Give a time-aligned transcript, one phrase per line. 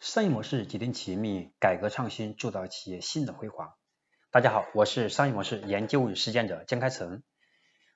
[0.00, 3.74] 商业模式决定企业命运，改革创新铸造企业新的辉煌。
[4.30, 7.22] 大家好，我是商业模式研究与实践者江开成。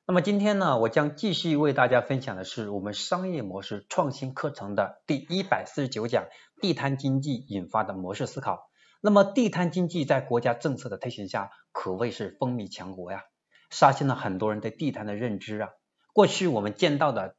[0.06, 6.26] 那么今天呢，我将继续为大家分享的是我们商业模式创新课程的第一百四十九讲：
[6.60, 8.68] 地摊经济引发的模式思考。
[9.00, 13.22] 那么地摊经济在国家政策的推行下，可谓是风靡强国呀，
[13.71, 15.71] 刷新了很多人对地摊的认知啊。
[16.12, 17.34] 过去我们见到的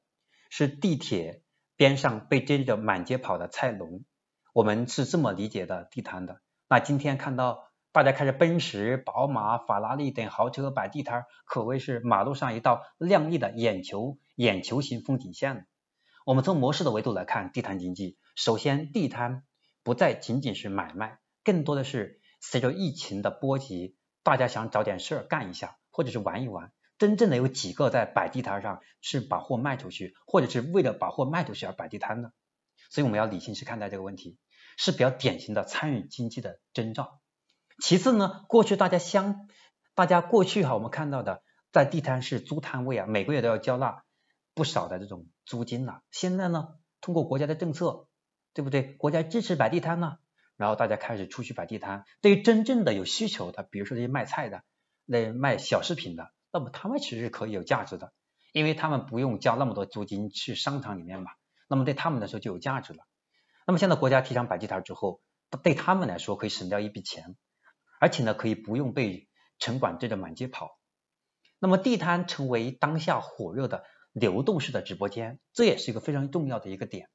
[0.50, 1.43] 是地铁
[1.75, 4.04] 边上被追着满街跑的菜农。
[4.55, 6.39] 我们是这么理解的地摊的。
[6.69, 15.68] 那今天看到大家开着奔驰、宝马、法拉利等豪车摆地摊，可谓是马路上一道亮丽的眼球眼球型风景线。
[16.25, 19.43] 我们从模式的维度来看地摊经济，首先地摊
[19.83, 26.71] 不再仅仅是买卖，更多的是随着疫情的波及，大家想找点事儿干一下，或者是玩一玩。
[26.97, 32.31] 真正的有几个在摆地摊上是把货卖出去，或者是为了把货卖出去而摆地摊的？
[32.89, 34.38] 所以我们要理性去看待这个问题。
[34.78, 37.20] 是比较典型的参与经济的征兆。
[37.81, 39.48] 其次呢，过去大家相，
[39.94, 44.03] 大家过去哈，我们看到的在地摊是租摊位啊，每个月都要交纳
[44.53, 46.02] 不少的这种租金呐。
[46.12, 48.08] 现在呢，通过国家的政策，
[48.53, 48.94] 对不对？
[48.94, 50.18] 国家支持摆地摊呢，
[50.56, 52.06] 然后大家开始出去摆地摊。
[52.22, 54.64] 对于真正的有需求的，比如说这些卖菜的、
[55.06, 58.14] 那卖小饰品的，那么他们其实是可以有价值的，
[58.53, 61.31] 因为他们不用交那么多租金去商场里面嘛，
[61.68, 63.00] 那么对他们来说就有价值了。
[63.66, 65.22] 那么现在国家提倡摆地摊之后，
[65.64, 67.36] 对他们来说可以省掉一笔钱，
[68.00, 69.28] 而且呢可以不用被
[69.58, 70.78] 城管追着满街跑。
[71.60, 77.10] 那么地摊成为当下火热的流动式的直播间，这也是一个非常重要的一个点。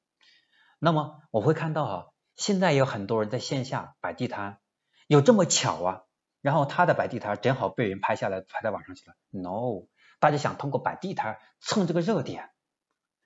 [0.79, 4.59] 那么我会看到啊，现在有很多人在线下摆地摊，
[5.07, 6.03] 有这么巧啊？
[6.41, 9.15] 然后他的摆地摊正好被人拍下来拍到网上去了。
[9.29, 9.87] No，
[10.19, 12.49] 大家想通过摆地摊蹭这个热点，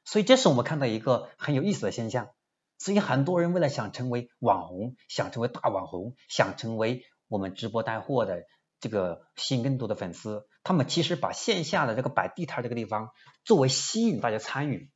[0.03, 2.29] 所以这是我们看到一个很有意思的现象。
[2.77, 8.43] 所以很多人为了想成为网红，想成为大网红，想成为我们直播带货的
[8.79, 13.11] 这个吸引更多的粉丝，他们其实把线下的这个摆地摊这个地方
[13.43, 14.91] 作为吸引大家参与，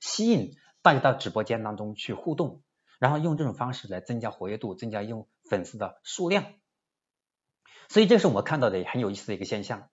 [0.00, 2.62] 吸引大家到直播间当中去互动，
[2.98, 6.44] 然后用这种方式来增加活跃度，增加用粉丝的数量。
[7.88, 9.88] 所以这是我们看到的很有意思的一个现象。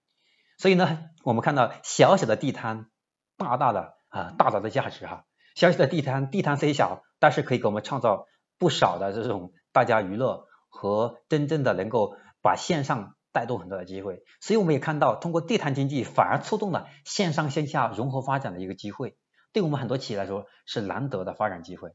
[0.58, 2.90] 所以呢，我们看到小小的地摊，
[3.38, 5.26] 大大的啊大大的价值哈。
[5.56, 8.25] 小小的地摊，地摊虽小，但是可以给我们创造
[8.58, 14.24] 不少的这种大家娱乐和真正的能够把线上带动很多的机会。
[14.42, 19.16] 所以我们也看到，通过地摊经济反而触动了线上线下融合发展的一个机会，
[19.52, 21.92] 对我们很多企业来说是难得的发展机会。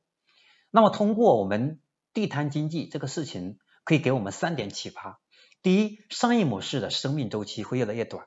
[0.70, 1.80] 那么通过我们
[2.12, 5.20] 地摊经济这个事情，可以给我们三点启发：
[5.62, 8.26] 第一，商业模式的生命周期会越来越短，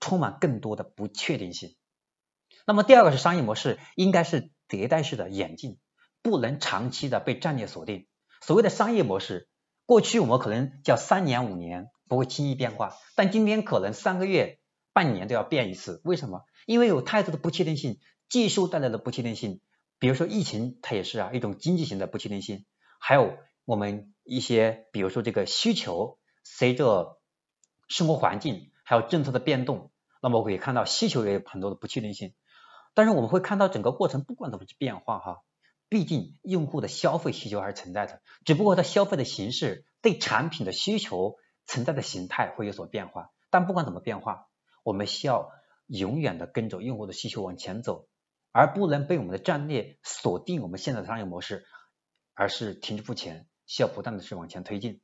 [0.00, 1.76] 充满更多的不确定性。
[2.66, 4.50] 那么第二个是商业模式应该是。
[4.78, 5.78] 迭代式的演进
[6.22, 8.06] 不能长期的被战略锁定。
[8.40, 9.48] 所谓的商业模式，
[9.84, 14.58] 过去我们可能叫三年五年不会轻易变化，但今天可能三个月、
[14.94, 16.00] 半年都要变一次。
[16.04, 16.44] 为什么？
[16.66, 19.60] 因为有太多的不确定性，技术带来的不确定性，
[19.98, 22.64] 比如说疫情，它也是啊一种经济型的不确定性。
[22.98, 27.20] 还有我们一些，比如说这个需求，随着
[27.88, 32.32] 生活环境还有政策的变动，那么我可以看到需求也有很多的不确定性。
[32.94, 35.42] 但是我们会看到整个过程不管怎么去变化哈，
[35.88, 41.36] 毕竟用户的消费需求还是存在的，只不过它消费的形式对产品的需求
[41.66, 43.30] 存在的形态会有所变化。
[43.50, 44.48] 但不管怎么变化，
[44.82, 45.50] 我们需要
[45.86, 48.08] 永远的跟着用户的需求往前走，
[48.50, 51.64] 而不能被我们的战略锁定我们现在的商业模式，
[52.34, 55.00] 而是停滞不前，需要不断的去往前推进。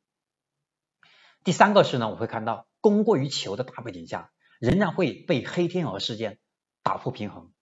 [1.44, 6.38] 第三个是呢，我会看到供过于求的大背景下，仍然会被黑天鹅事件
[6.82, 7.52] 打破平衡。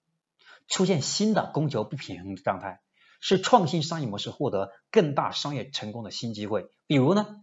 [0.69, 2.81] 出现新的供求不平衡的状态，
[3.21, 6.67] 是创新商业模式获得更大商业成功的新机会。
[6.87, 7.43] 比如呢，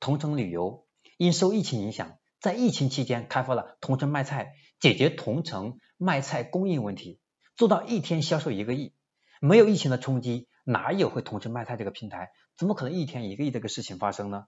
[0.00, 0.86] 同城旅游
[1.16, 7.20] 因受疫情影响，在疫情期间开发了同城卖菜，解决同城卖菜供应问题，
[7.56, 8.94] 做到一天销售一个亿。
[9.40, 12.30] 没有疫情的冲击，哪有会同城卖菜这个平台？
[12.56, 14.44] 怎么可能一天一个亿这个事情发生呢？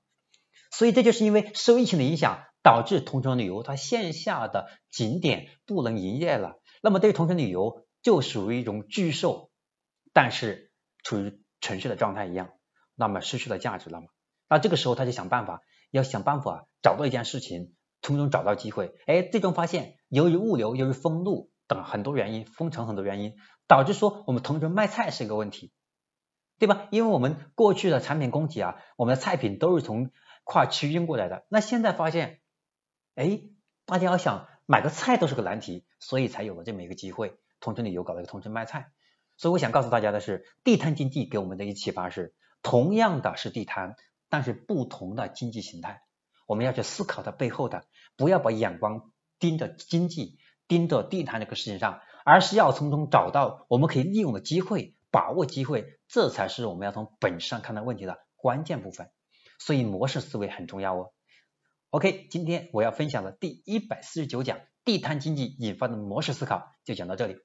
[0.73, 6.61] 所以这就是因为受疫情的影响，导致同城旅游它线下的景点不能营业了。
[6.83, 9.51] 那么对于同城旅游，就属于一种拒售，
[10.13, 10.71] 但是
[11.03, 12.51] 处于沉睡的状态一样，
[12.95, 14.09] 那么失去了价值了嘛？
[14.49, 18.95] 那这个时候他就想办法，要想办法找到一件事情，从中找到机会。
[19.07, 23.37] 哎，最终发现由于物流、由于封路等很多原因，封城很多原因，
[23.69, 25.73] 导致说我们同城卖菜是一个问题，
[26.59, 26.89] 对吧？
[26.91, 30.11] 因为我们过去的产品供给啊，我们的菜品都是从
[30.43, 32.41] 跨区运过来的，那现在发现，
[33.15, 33.43] 哎，
[33.85, 37.39] 大家要想买个菜都是个难题，所以才有了这么一个机会。
[37.61, 38.91] 同城旅游搞了一个同城卖菜，
[39.37, 43.95] 所以我想告诉大家的是，地摊经济给我们的一个启发是，同样的是地摊，
[44.29, 46.03] 但是不同的经济形态，
[46.47, 47.85] 我们要去思考它背后的，
[48.17, 59.11] 不要把眼光盯着经济、盯着地摊这个事情上，而是要从中找到我们可以利用的机会，把握机会，这才是我们要从本质上看待问题的关键部分。
[59.59, 61.13] 所以模式思维很重要哦。
[61.91, 67.37] OK，今天我要分享的第一百四十九讲地摊经济引发的模式思考就讲到这里。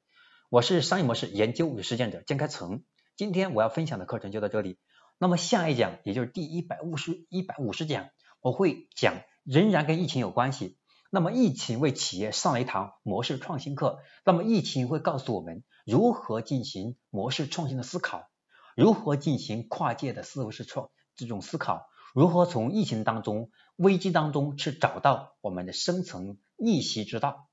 [0.56, 2.86] 我是商业模式研究与实践者江开成，
[3.18, 4.80] 今天我要分享的课程就到这里。
[5.18, 8.08] 那么下一讲，也就是第一百五十一百五十讲，
[8.40, 10.78] 我会讲仍然跟疫情有关系。
[11.10, 14.00] 那么疫情为企业上了一堂模式创新课。
[14.24, 18.30] 那么疫情会告诉我们如何进行模式创新的思考，
[18.78, 27.50] 如何进行跨界的思维式创这种思考，如何从疫情当中危机当中去找到我们的生存逆袭之道。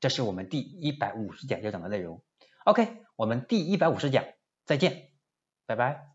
[0.00, 2.22] 这是我们第一百五十讲要讲的内容。
[2.64, 4.24] OK，我们第一百五十讲
[4.64, 5.10] 再见，
[5.66, 6.11] 拜拜。